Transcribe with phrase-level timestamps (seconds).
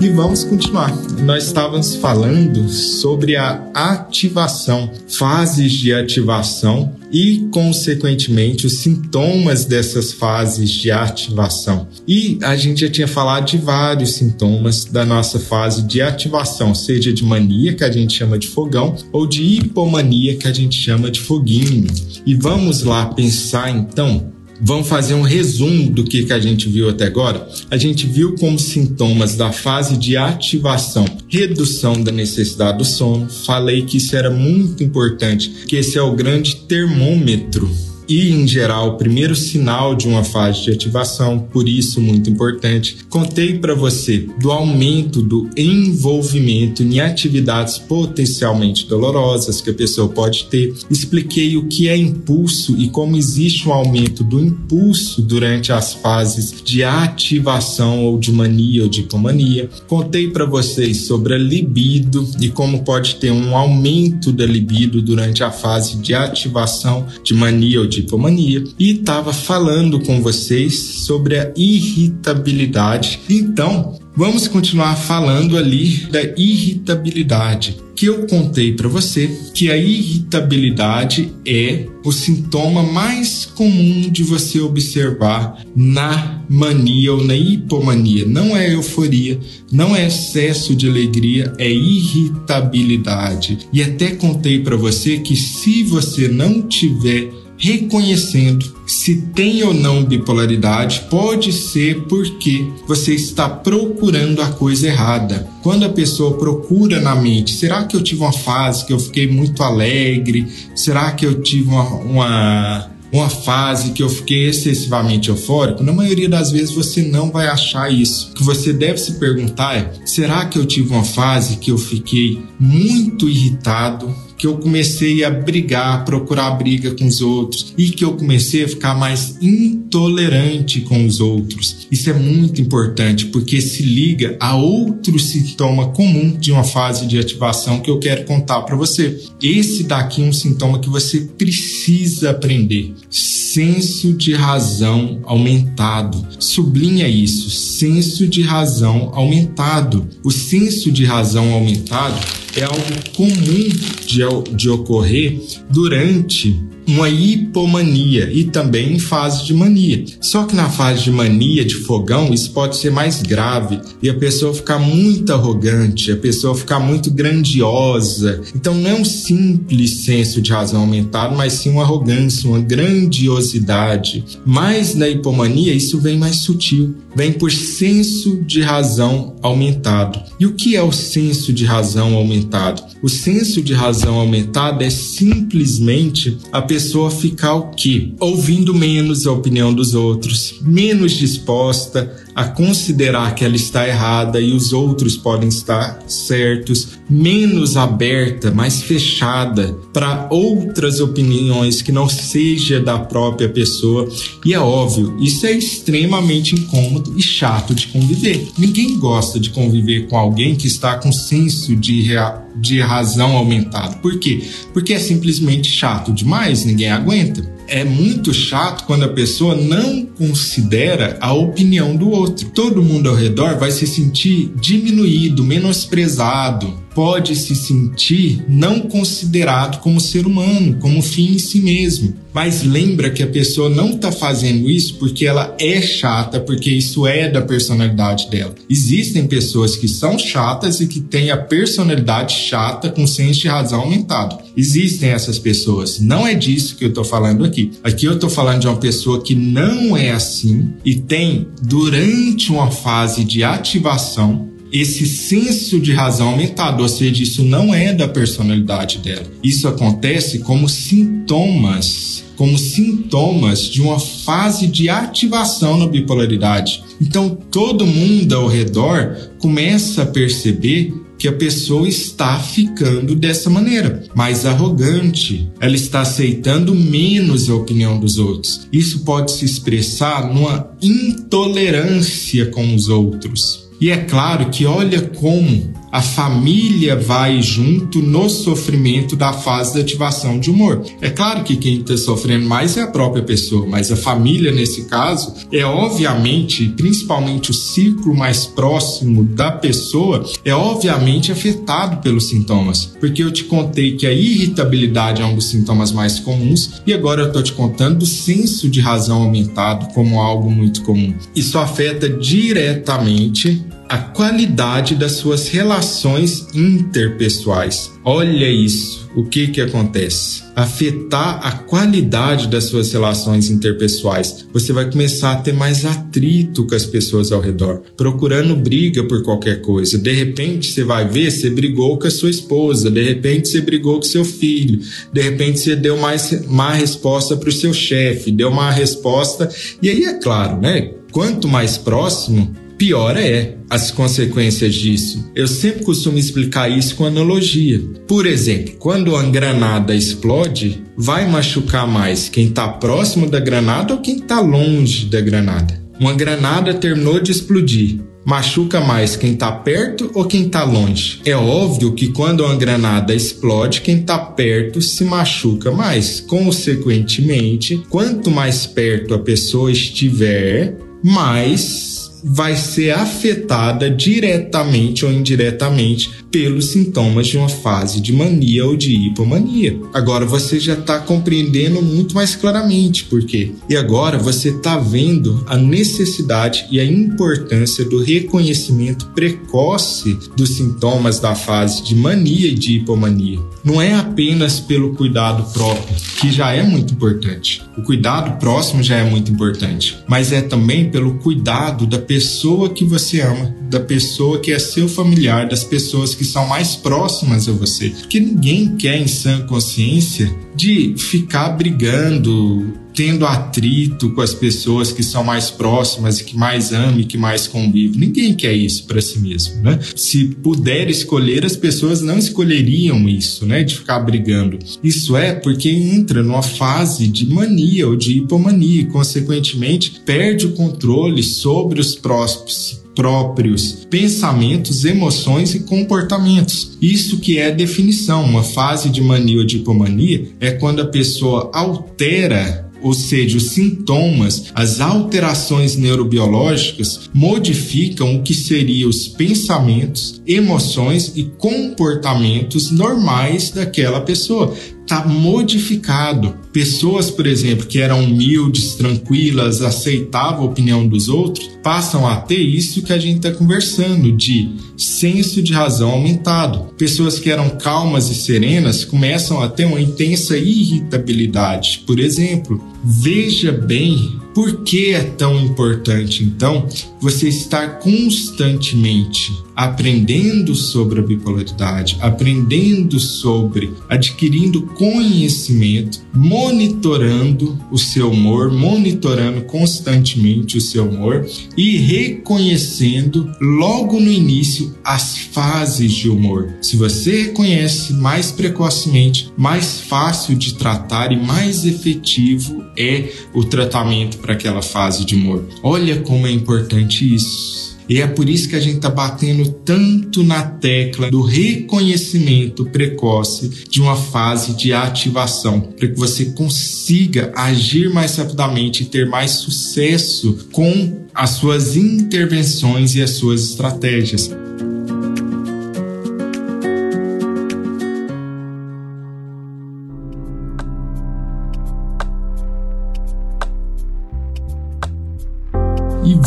[0.00, 0.96] E vamos continuar.
[1.24, 10.70] Nós estávamos falando sobre a ativação, fases de ativação e, consequentemente, os sintomas dessas fases
[10.70, 11.86] de ativação.
[12.08, 17.12] E a gente já tinha falado de vários sintomas da nossa fase de ativação, seja
[17.12, 21.10] de mania, que a gente chama de fogão, ou de hipomania, que a gente chama
[21.10, 21.86] de foguinho.
[22.24, 26.88] E vamos lá pensar então Vamos fazer um resumo do que, que a gente viu
[26.88, 27.48] até agora.
[27.70, 33.28] A gente viu como sintomas da fase de ativação, redução da necessidade do sono.
[33.28, 38.88] Falei que isso era muito importante, que esse é o grande termômetro e, em geral,
[38.88, 42.96] o primeiro sinal de uma fase de ativação, por isso muito importante.
[43.08, 50.46] Contei para você do aumento do envolvimento em atividades potencialmente dolorosas que a pessoa pode
[50.46, 50.74] ter.
[50.90, 56.60] Expliquei o que é impulso e como existe um aumento do impulso durante as fases
[56.64, 59.70] de ativação ou de mania ou de hipomania.
[59.86, 65.44] Contei para vocês sobre a libido e como pode ter um aumento da libido durante
[65.44, 71.38] a fase de ativação de mania ou de hipomania e estava falando com vocês sobre
[71.38, 73.20] a irritabilidade.
[73.28, 81.32] Então, vamos continuar falando ali da irritabilidade, que eu contei para você que a irritabilidade
[81.46, 88.24] é o sintoma mais comum de você observar na mania ou na hipomania.
[88.26, 89.38] Não é euforia,
[89.70, 93.58] não é excesso de alegria, é irritabilidade.
[93.72, 97.30] E até contei para você que se você não tiver
[97.60, 105.48] reconhecendo se tem ou não bipolaridade, pode ser porque você está procurando a coisa errada.
[105.62, 109.28] Quando a pessoa procura na mente, será que eu tive uma fase que eu fiquei
[109.28, 110.48] muito alegre?
[110.74, 116.28] Será que eu tive uma, uma uma fase que eu fiquei excessivamente eufórico, na maioria
[116.28, 118.30] das vezes você não vai achar isso.
[118.30, 121.78] O que você deve se perguntar é: será que eu tive uma fase que eu
[121.78, 128.02] fiquei muito irritado, que eu comecei a brigar, procurar briga com os outros e que
[128.02, 131.86] eu comecei a ficar mais intolerante com os outros.
[131.90, 137.18] Isso é muito importante porque se liga a outro sintoma comum de uma fase de
[137.18, 139.20] ativação que eu quero contar para você.
[139.42, 142.94] Esse daqui é um sintoma que você precisa aprender.
[143.10, 146.26] Senso de razão aumentado.
[146.38, 150.08] Sublinha isso, senso de razão aumentado.
[150.24, 152.18] O senso de razão aumentado
[152.56, 153.68] é algo comum
[154.06, 160.04] de, de ocorrer durante uma hipomania e também em fase de mania.
[160.20, 164.14] Só que na fase de mania, de fogão, isso pode ser mais grave e a
[164.14, 168.40] pessoa ficar muito arrogante, a pessoa ficar muito grandiosa.
[168.54, 174.24] Então não é um simples senso de razão aumentado, mas sim uma arrogância, uma grandiosidade.
[174.44, 180.20] Mas na hipomania isso vem mais sutil, vem por senso de razão aumentado.
[180.38, 182.82] E o que é o senso de razão aumentado?
[183.02, 188.12] O senso de razão aumentado é simplesmente a pessoa ficar o quê?
[188.20, 194.52] Ouvindo menos a opinião dos outros, menos disposta a considerar que ela está errada e
[194.52, 202.80] os outros podem estar certos, menos aberta, mais fechada para outras opiniões que não seja
[202.80, 204.08] da própria pessoa.
[204.44, 208.48] E é óbvio, isso é extremamente incômodo e chato de conviver.
[208.56, 212.10] Ninguém gosta de conviver com alguém que está com senso de,
[212.56, 214.00] de razão aumentado.
[214.00, 214.42] Por quê?
[214.72, 221.16] Porque é simplesmente chato demais, ninguém aguenta é muito chato quando a pessoa não considera
[221.20, 222.50] a opinião do outro.
[222.50, 230.00] Todo mundo ao redor vai se sentir diminuído, menosprezado, pode se sentir não considerado como
[230.00, 232.14] ser humano, como fim em si mesmo.
[232.32, 237.06] Mas lembra que a pessoa não está fazendo isso porque ela é chata, porque isso
[237.06, 238.54] é da personalidade dela.
[238.68, 243.80] Existem pessoas que são chatas e que têm a personalidade chata com senso de razão
[243.80, 244.38] aumentado.
[244.56, 245.98] Existem essas pessoas.
[245.98, 247.72] Não é disso que eu estou falando aqui.
[247.82, 252.70] Aqui eu estou falando de uma pessoa que não é assim e tem, durante uma
[252.70, 258.98] fase de ativação, esse senso de razão aumentado, ou seja, isso não é da personalidade
[258.98, 259.26] dela.
[259.42, 266.82] Isso acontece como sintomas como sintomas de uma fase de ativação na bipolaridade.
[266.98, 274.04] Então, todo mundo ao redor começa a perceber que a pessoa está ficando dessa maneira,
[274.14, 275.50] mais arrogante.
[275.60, 278.66] Ela está aceitando menos a opinião dos outros.
[278.72, 283.59] Isso pode se expressar numa intolerância com os outros.
[283.80, 289.80] E é claro que olha como a família vai junto no sofrimento da fase da
[289.80, 290.84] ativação de humor.
[291.00, 294.84] É claro que quem está sofrendo mais é a própria pessoa, mas a família, nesse
[294.84, 302.86] caso, é obviamente, principalmente o círculo mais próximo da pessoa, é obviamente afetado pelos sintomas.
[303.00, 307.22] Porque eu te contei que a irritabilidade é um dos sintomas mais comuns e agora
[307.22, 311.14] eu estou te contando o senso de razão aumentado como algo muito comum.
[311.34, 317.90] Isso afeta diretamente a qualidade das suas relações interpessoais.
[318.04, 320.44] Olha isso, o que que acontece?
[320.54, 324.46] Afetar a qualidade das suas relações interpessoais.
[324.52, 329.24] Você vai começar a ter mais atrito com as pessoas ao redor, procurando briga por
[329.24, 329.98] qualquer coisa.
[329.98, 333.96] De repente você vai ver, você brigou com a sua esposa, de repente você brigou
[333.96, 334.78] com seu filho,
[335.12, 339.50] de repente você deu mais má resposta para o seu chefe, deu uma resposta.
[339.82, 340.92] E aí é claro, né?
[341.10, 345.30] Quanto mais próximo, pior é as consequências disso.
[345.34, 347.78] Eu sempre costumo explicar isso com analogia.
[348.08, 354.00] Por exemplo, quando uma granada explode, vai machucar mais quem está próximo da granada ou
[354.00, 355.78] quem está longe da granada.
[356.00, 358.00] Uma granada terminou de explodir.
[358.24, 361.20] Machuca mais quem está perto ou quem está longe?
[361.26, 366.20] É óbvio que quando uma granada explode, quem está perto se machuca mais.
[366.20, 376.66] Consequentemente, quanto mais perto a pessoa estiver, mais vai ser afetada diretamente ou indiretamente pelos
[376.66, 379.78] sintomas de uma fase de mania ou de hipomania.
[379.92, 383.52] Agora você já está compreendendo muito mais claramente por quê.
[383.68, 391.18] E agora você está vendo a necessidade e a importância do reconhecimento precoce dos sintomas
[391.18, 393.40] da fase de mania e de hipomania.
[393.64, 397.62] Não é apenas pelo cuidado próprio, que já é muito importante.
[397.76, 402.84] O cuidado próximo já é muito importante, mas é também pelo cuidado da pessoa que
[402.84, 407.52] você ama, da pessoa que é seu familiar, das pessoas que são mais próximas a
[407.52, 407.90] você.
[407.90, 415.02] Porque ninguém quer, em sã consciência, de ficar brigando, tendo atrito com as pessoas que
[415.02, 418.00] são mais próximas e que mais amam e que mais convivem.
[418.00, 419.78] Ninguém quer isso para si mesmo, né?
[419.94, 423.62] Se puder escolher, as pessoas não escolheriam isso, né?
[423.62, 424.58] De ficar brigando.
[424.82, 430.52] Isso é porque entra numa fase de mania ou de hipomania e, consequentemente, perde o
[430.52, 436.76] controle sobre os próximos próprios pensamentos, emoções e comportamentos.
[436.82, 438.24] Isso que é definição.
[438.24, 443.50] Uma fase de mania ou de hipomania é quando a pessoa altera ou seja, os
[443.50, 454.00] sintomas, as alterações neurobiológicas modificam o que seriam os pensamentos, emoções e comportamentos normais daquela
[454.00, 456.34] pessoa está modificado.
[456.52, 462.40] Pessoas, por exemplo, que eram humildes, tranquilas, aceitavam a opinião dos outros, passam a ter
[462.40, 466.72] isso que a gente está conversando, de senso de razão aumentado.
[466.76, 471.84] Pessoas que eram calmas e serenas começam a ter uma intensa irritabilidade.
[471.86, 476.66] Por exemplo, veja bem por que é tão importante, então,
[477.00, 488.50] você estar constantemente aprendendo sobre a bipolaridade, aprendendo sobre, adquirindo conhecimento, monitorando o seu humor,
[488.50, 496.54] monitorando constantemente o seu humor e reconhecendo logo no início as fases de humor.
[496.62, 504.16] Se você reconhece mais precocemente, mais fácil de tratar e mais efetivo é o tratamento
[504.18, 505.44] para aquela fase de humor.
[505.62, 507.70] Olha como é importante isso.
[507.88, 513.48] E é por isso que a gente está batendo tanto na tecla do reconhecimento precoce
[513.68, 519.32] de uma fase de ativação, para que você consiga agir mais rapidamente e ter mais
[519.32, 524.30] sucesso com as suas intervenções e as suas estratégias.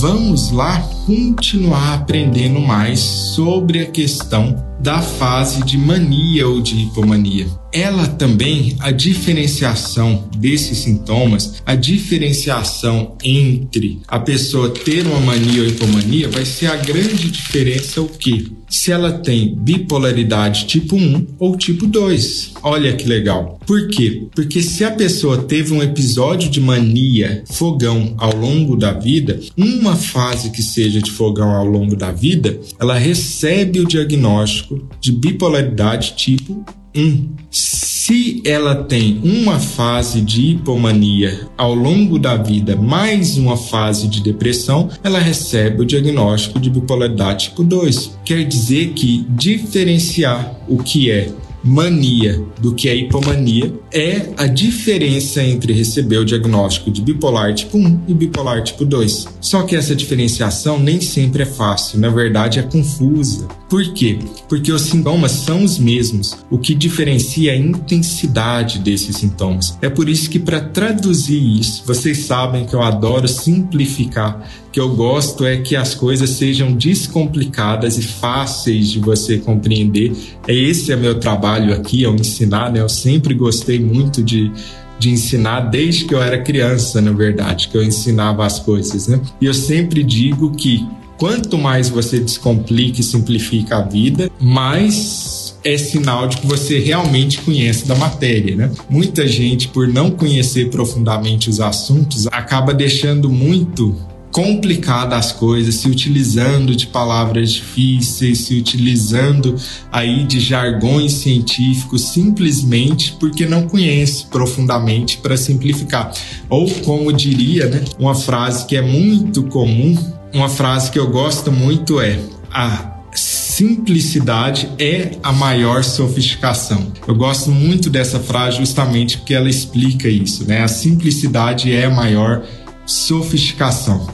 [0.04, 7.48] Vamos lá continuar aprendendo mais sobre a questão da fase de mania ou de hipomania.
[7.74, 15.68] Ela também, a diferenciação desses sintomas, a diferenciação entre a pessoa ter uma mania ou
[15.68, 18.52] hipomania vai ser a grande diferença o que?
[18.70, 22.54] Se ela tem bipolaridade tipo 1 ou tipo 2.
[22.62, 23.60] Olha que legal.
[23.66, 24.28] Por quê?
[24.34, 29.96] Porque se a pessoa teve um episódio de mania, fogão ao longo da vida, uma
[29.96, 36.16] fase que seja de fogão ao longo da vida, ela recebe o diagnóstico de bipolaridade
[36.16, 37.30] tipo 1.
[37.50, 44.22] Se ela tem uma fase de hipomania ao longo da vida, mais uma fase de
[44.22, 48.20] depressão, ela recebe o diagnóstico de bipolaridade tipo 2.
[48.26, 51.32] Quer dizer que diferenciar o que é
[51.64, 57.78] mania do que é hipomania é a diferença entre receber o diagnóstico de bipolar tipo
[57.78, 59.28] 1 e bipolar tipo 2.
[59.40, 63.48] Só que essa diferenciação nem sempre é fácil, na verdade é confusa.
[63.70, 64.20] Por quê?
[64.48, 69.78] Porque os sintomas são os mesmos, o que diferencia a intensidade desses sintomas.
[69.82, 74.90] É por isso que, para traduzir isso, vocês sabem que eu adoro simplificar, que eu
[74.96, 80.12] gosto é que as coisas sejam descomplicadas e fáceis de você compreender.
[80.48, 82.82] Esse é meu trabalho aqui, ao ensinar, né?
[82.82, 84.52] Eu sempre gostei muito de
[85.00, 89.20] de ensinar desde que eu era criança, na verdade, que eu ensinava as coisas, né?
[89.42, 90.86] E eu sempre digo que
[91.18, 97.40] Quanto mais você descomplica e simplifica a vida, mais é sinal de que você realmente
[97.40, 98.72] conhece da matéria, né?
[98.90, 103.96] Muita gente, por não conhecer profundamente os assuntos, acaba deixando muito
[104.34, 109.56] complicadas as coisas, se utilizando de palavras difíceis, se utilizando
[109.90, 116.12] aí de jargões científicos simplesmente porque não conhece profundamente para simplificar.
[116.50, 119.96] Ou como diria, né, uma frase que é muito comum
[120.34, 122.20] uma frase que eu gosto muito é:
[122.52, 126.92] a simplicidade é a maior sofisticação.
[127.08, 130.64] Eu gosto muito dessa frase justamente porque ela explica isso, né?
[130.64, 132.63] A simplicidade é a maior sofisticação.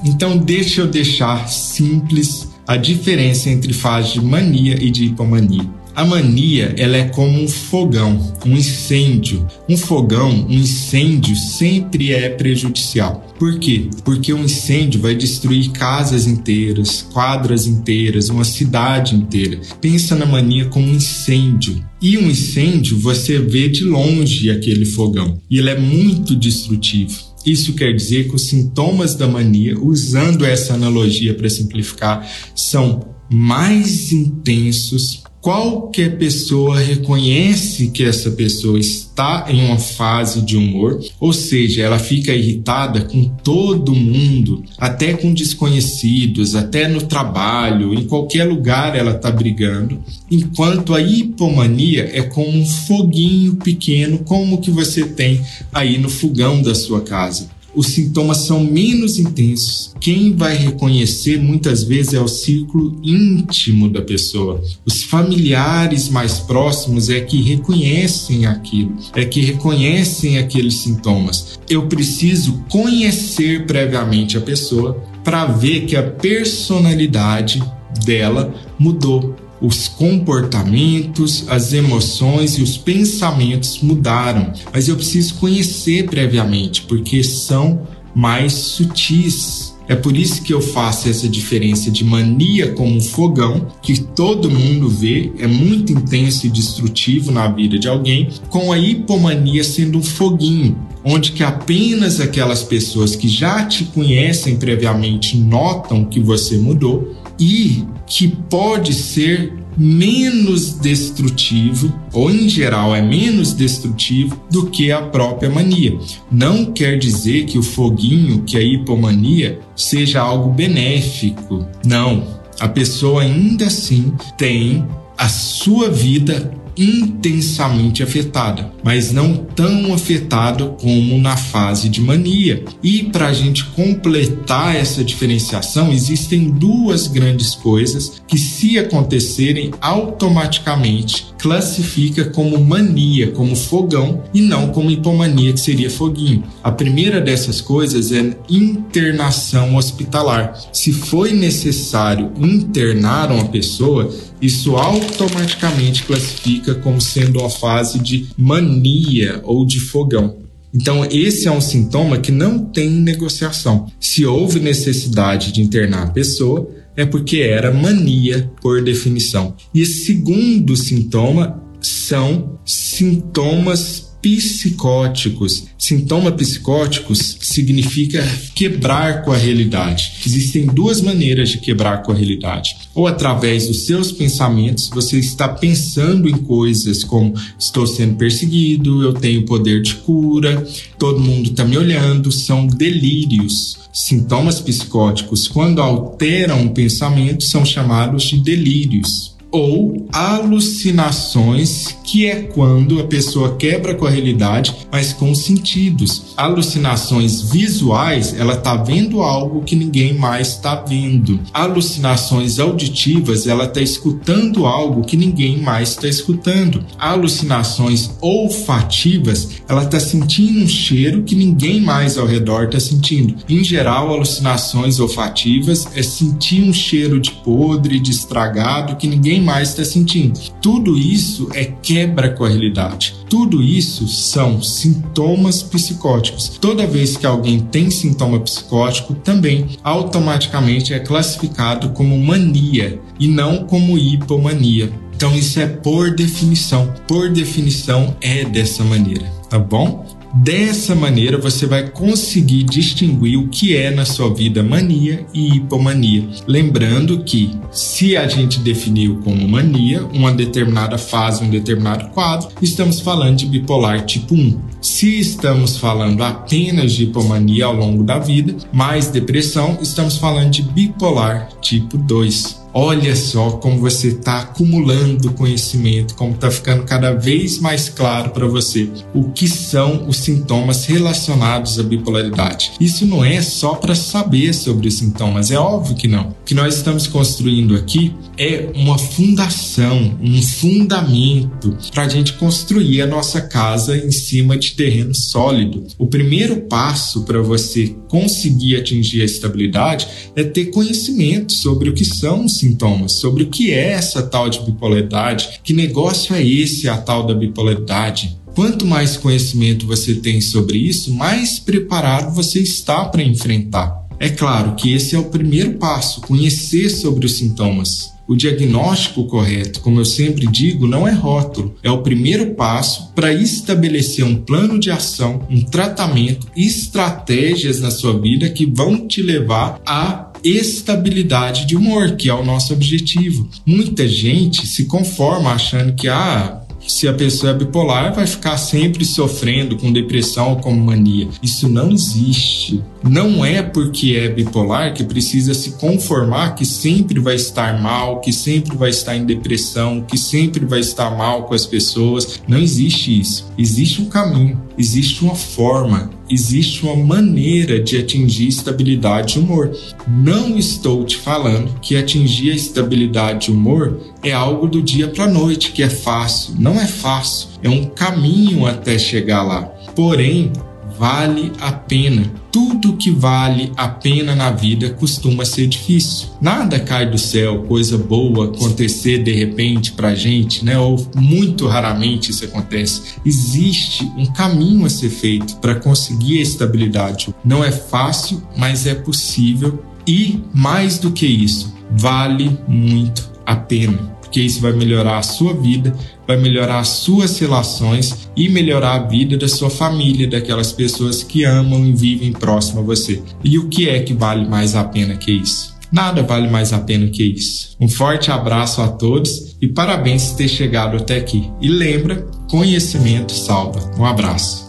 [0.05, 5.67] Então, deixa eu deixar simples a diferença entre fase de mania e de hipomania.
[5.95, 9.45] A mania, ela é como um fogão, um incêndio.
[9.67, 13.27] Um fogão, um incêndio sempre é prejudicial.
[13.37, 13.89] Por quê?
[14.05, 19.59] Porque um incêndio vai destruir casas inteiras, quadras inteiras, uma cidade inteira.
[19.81, 21.83] Pensa na mania como um incêndio.
[22.01, 25.37] E um incêndio você vê de longe aquele fogão.
[25.49, 27.28] E ele é muito destrutivo.
[27.45, 34.11] Isso quer dizer que os sintomas da mania, usando essa analogia para simplificar, são mais
[34.11, 41.81] intensos, qualquer pessoa reconhece que essa pessoa está em uma fase de humor, ou seja,
[41.81, 48.95] ela fica irritada com todo mundo, até com desconhecidos, até no trabalho, em qualquer lugar
[48.95, 55.41] ela está brigando, enquanto a hipomania é como um foguinho pequeno, como que você tem
[55.73, 59.95] aí no fogão da sua casa os sintomas são menos intensos.
[60.01, 64.61] Quem vai reconhecer muitas vezes é o círculo íntimo da pessoa.
[64.85, 71.57] Os familiares mais próximos é que reconhecem aquilo, é que reconhecem aqueles sintomas.
[71.69, 77.63] Eu preciso conhecer previamente a pessoa para ver que a personalidade
[78.03, 86.83] dela mudou os comportamentos, as emoções e os pensamentos mudaram, mas eu preciso conhecer previamente,
[86.83, 89.77] porque são mais sutis.
[89.87, 94.49] É por isso que eu faço essa diferença de mania como um fogão, que todo
[94.49, 99.97] mundo vê, é muito intenso e destrutivo na vida de alguém, com a hipomania sendo
[99.97, 106.55] um foguinho, onde que apenas aquelas pessoas que já te conhecem previamente notam que você
[106.57, 114.91] mudou e que pode ser menos destrutivo, ou em geral é menos destrutivo do que
[114.91, 115.97] a própria mania.
[116.29, 121.65] Não quer dizer que o foguinho, que a hipomania, seja algo benéfico.
[121.85, 122.39] Não.
[122.59, 124.85] A pessoa ainda assim tem
[125.17, 132.63] a sua vida intensamente afetada, mas não tão afetado como na fase de mania.
[132.81, 141.27] E para a gente completar essa diferenciação, existem duas grandes coisas que, se acontecerem, automaticamente
[141.39, 146.43] classifica como mania, como fogão, e não como hipomania, que seria foguinho.
[146.61, 150.59] A primeira dessas coisas é internação hospitalar.
[150.71, 159.41] Se foi necessário internar uma pessoa, isso automaticamente classifica como sendo uma fase de mania
[159.43, 160.37] ou de fogão.
[160.73, 163.87] Então, esse é um sintoma que não tem negociação.
[163.99, 166.69] Se houve necessidade de internar a pessoa,
[166.99, 169.55] é porque era mania por definição.
[169.73, 175.67] E segundo sintoma são sintomas psicóticos.
[175.77, 178.23] Sintoma psicóticos significa
[178.53, 180.13] quebrar com a realidade.
[180.25, 182.75] Existem duas maneiras de quebrar com a realidade.
[182.93, 189.13] Ou através dos seus pensamentos, você está pensando em coisas como estou sendo perseguido, eu
[189.13, 193.79] tenho poder de cura, todo mundo está me olhando, são delírios.
[193.91, 202.99] Sintomas psicóticos, quando alteram o pensamento, são chamados de delírios ou alucinações, que é quando
[202.99, 206.33] a pessoa quebra com a realidade, mas com sentidos.
[206.35, 211.39] Alucinações visuais, ela tá vendo algo que ninguém mais está vendo.
[211.53, 216.83] Alucinações auditivas, ela tá escutando algo que ninguém mais está escutando.
[216.97, 223.35] Alucinações olfativas, ela tá sentindo um cheiro que ninguém mais ao redor está sentindo.
[223.47, 229.43] Em geral, alucinações olfativas é sentir um cheiro de podre, de estragado que ninguém ninguém
[229.43, 230.39] mais está sentindo.
[230.61, 233.15] Tudo isso é quebra com a realidade.
[233.29, 236.49] Tudo isso são sintomas psicóticos.
[236.59, 243.63] Toda vez que alguém tem sintoma psicótico, também automaticamente é classificado como mania e não
[243.65, 244.91] como hipomania.
[245.15, 246.93] Então isso é por definição.
[247.07, 250.05] Por definição é dessa maneira, tá bom?
[250.33, 256.27] Dessa maneira, você vai conseguir distinguir o que é na sua vida mania e hipomania.
[256.47, 262.99] Lembrando que, se a gente definiu como mania uma determinada fase, um determinado quadro, estamos
[262.99, 264.59] falando de bipolar tipo 1.
[264.81, 270.61] Se estamos falando apenas de hipomania ao longo da vida, mais depressão, estamos falando de
[270.61, 272.59] bipolar tipo 2.
[272.73, 278.47] Olha só como você está acumulando conhecimento, como está ficando cada vez mais claro para
[278.47, 282.71] você o que são os sintomas relacionados à bipolaridade.
[282.79, 286.29] Isso não é só para saber sobre os sintomas, é óbvio que não.
[286.29, 293.01] O que nós estamos construindo aqui é uma fundação, um fundamento para a gente construir
[293.01, 295.87] a nossa casa em cima de terreno sólido.
[295.97, 302.05] O primeiro passo para você conseguir atingir a estabilidade é ter conhecimento sobre o que
[302.05, 306.87] são os sintomas, sobre o que é essa tal de bipolaridade, que negócio é esse
[306.87, 308.37] a tal da bipolaridade.
[308.53, 314.05] Quanto mais conhecimento você tem sobre isso, mais preparado você está para enfrentar.
[314.19, 318.11] É claro que esse é o primeiro passo, conhecer sobre os sintomas.
[318.29, 323.33] O diagnóstico correto, como eu sempre digo, não é rótulo, é o primeiro passo para
[323.33, 329.81] estabelecer um plano de ação, um tratamento, estratégias na sua vida que vão te levar
[329.83, 333.47] a estabilidade de humor, que é o nosso objetivo.
[333.65, 339.05] Muita gente se conforma achando que ah, se a pessoa é bipolar, vai ficar sempre
[339.05, 341.27] sofrendo com depressão ou com mania.
[341.41, 342.83] Isso não existe.
[343.03, 348.33] Não é porque é bipolar que precisa se conformar que sempre vai estar mal, que
[348.33, 352.41] sempre vai estar em depressão, que sempre vai estar mal com as pessoas.
[352.47, 353.47] Não existe isso.
[353.57, 359.71] Existe um caminho, existe uma forma, existe uma maneira de atingir estabilidade de humor.
[360.07, 365.25] Não estou te falando que atingir a estabilidade de humor é algo do dia para
[365.25, 366.55] a noite, que é fácil.
[366.59, 369.63] Não é fácil, é um caminho até chegar lá.
[369.95, 370.51] Porém,
[370.99, 372.29] vale a pena.
[372.51, 376.27] Tudo que vale a pena na vida costuma ser difícil.
[376.41, 380.77] Nada cai do céu, coisa boa acontecer de repente pra gente, né?
[380.77, 383.15] Ou muito raramente isso acontece.
[383.25, 387.33] Existe um caminho a ser feito para conseguir a estabilidade.
[387.45, 394.18] Não é fácil, mas é possível e mais do que isso, vale muito a pena
[394.29, 395.93] porque isso vai melhorar a sua vida,
[396.27, 401.43] vai melhorar as suas relações e melhorar a vida da sua família, daquelas pessoas que
[401.43, 403.23] amam e vivem próximo a você.
[403.43, 405.75] E o que é que vale mais a pena que isso?
[405.91, 407.75] Nada vale mais a pena que isso.
[407.79, 411.49] Um forte abraço a todos e parabéns por ter chegado até aqui.
[411.59, 413.91] E lembra, conhecimento salva.
[413.97, 414.68] Um abraço.